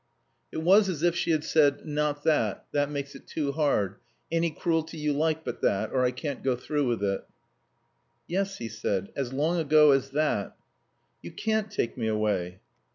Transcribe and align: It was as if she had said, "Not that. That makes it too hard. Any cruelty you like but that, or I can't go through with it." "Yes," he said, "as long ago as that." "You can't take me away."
It 0.51 0.63
was 0.63 0.89
as 0.89 1.03
if 1.03 1.15
she 1.15 1.29
had 1.29 1.43
said, 1.43 1.85
"Not 1.85 2.23
that. 2.23 2.65
That 2.71 2.89
makes 2.89 3.13
it 3.13 3.27
too 3.27 3.51
hard. 3.51 3.97
Any 4.31 4.49
cruelty 4.49 4.97
you 4.97 5.13
like 5.13 5.45
but 5.45 5.61
that, 5.61 5.91
or 5.91 6.03
I 6.03 6.09
can't 6.09 6.43
go 6.43 6.55
through 6.55 6.87
with 6.87 7.03
it." 7.03 7.23
"Yes," 8.27 8.57
he 8.57 8.67
said, 8.67 9.09
"as 9.15 9.31
long 9.31 9.59
ago 9.59 9.91
as 9.91 10.09
that." 10.09 10.55
"You 11.21 11.29
can't 11.29 11.69
take 11.69 11.99
me 11.99 12.07
away." 12.07 12.61